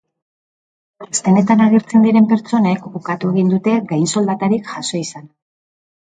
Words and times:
Txostenetan 1.01 1.59
agertzen 1.65 2.07
diren 2.07 2.25
pertsonek 2.31 2.87
ukatu 2.99 3.29
egin 3.33 3.51
dute 3.51 3.75
gainsoldatarik 3.91 4.71
jaso 4.71 4.97
izana. 5.01 5.29